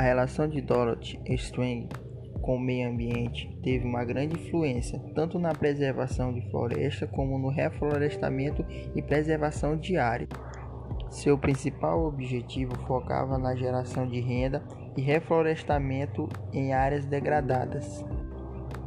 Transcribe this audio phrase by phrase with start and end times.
[0.00, 1.88] relação de Dorothy Strange
[2.42, 7.48] com o meio ambiente teve uma grande influência tanto na preservação de floresta como no
[7.48, 10.26] reflorestamento e preservação de área.
[11.08, 14.62] Seu principal objetivo focava na geração de renda
[14.96, 18.04] e reflorestamento em áreas degradadas.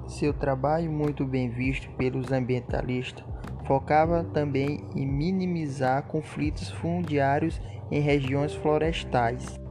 [0.07, 3.23] Seu trabalho, muito bem visto pelos ambientalistas,
[3.65, 7.59] focava também em minimizar conflitos fundiários
[7.91, 9.63] em regiões florestais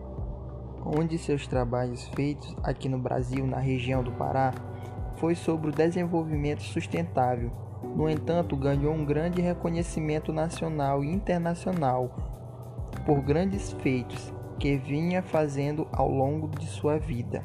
[0.97, 4.53] onde seus trabalhos feitos aqui no Brasil, na região do Pará,
[5.17, 7.51] foi sobre o desenvolvimento sustentável.
[7.97, 12.15] No entanto, ganhou um grande reconhecimento nacional e internacional
[13.05, 17.45] por grandes feitos que vinha fazendo ao longo de sua vida.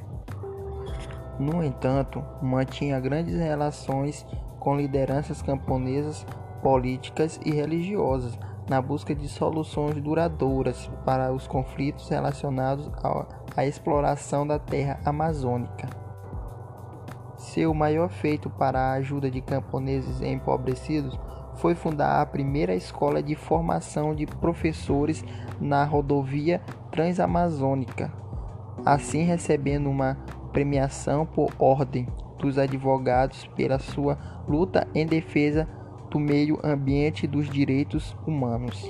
[1.40, 4.26] No entanto, mantinha grandes relações
[4.60, 6.26] com lideranças camponesas,
[6.62, 8.38] políticas e religiosas,
[8.70, 12.90] na busca de soluções duradouras para os conflitos relacionados
[13.58, 15.90] à exploração da terra amazônica.
[17.36, 21.20] Seu maior feito para a ajuda de camponeses empobrecidos
[21.56, 25.26] foi fundar a primeira escola de formação de professores
[25.60, 28.14] na rodovia transamazônica,
[28.86, 30.18] assim recebendo uma
[30.54, 35.68] premiação por ordem dos advogados pela sua luta em defesa
[36.10, 38.84] do meio ambiente e dos direitos humanos.